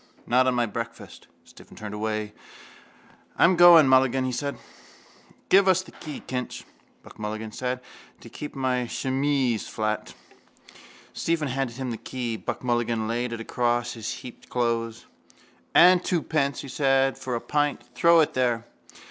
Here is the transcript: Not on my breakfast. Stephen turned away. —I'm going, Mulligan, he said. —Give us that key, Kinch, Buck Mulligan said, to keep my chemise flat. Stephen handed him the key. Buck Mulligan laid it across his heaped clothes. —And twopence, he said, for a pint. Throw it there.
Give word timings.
Not 0.25 0.47
on 0.47 0.55
my 0.55 0.65
breakfast. 0.65 1.27
Stephen 1.43 1.77
turned 1.77 1.93
away. 1.93 2.33
—I'm 3.37 3.55
going, 3.55 3.87
Mulligan, 3.87 4.25
he 4.25 4.31
said. 4.31 4.57
—Give 5.49 5.67
us 5.67 5.83
that 5.83 5.99
key, 5.99 6.21
Kinch, 6.25 6.63
Buck 7.03 7.19
Mulligan 7.19 7.51
said, 7.51 7.81
to 8.21 8.27
keep 8.27 8.55
my 8.55 8.87
chemise 8.87 9.67
flat. 9.67 10.15
Stephen 11.13 11.49
handed 11.49 11.75
him 11.77 11.91
the 11.91 11.97
key. 11.97 12.35
Buck 12.35 12.63
Mulligan 12.63 13.07
laid 13.07 13.31
it 13.31 13.39
across 13.39 13.93
his 13.93 14.11
heaped 14.25 14.49
clothes. 14.49 15.05
—And 15.75 16.03
twopence, 16.03 16.61
he 16.61 16.67
said, 16.67 17.15
for 17.15 17.35
a 17.35 17.39
pint. 17.39 17.83
Throw 17.93 18.21
it 18.21 18.33
there. 18.33 18.65